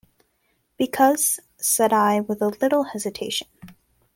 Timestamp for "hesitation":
2.85-3.47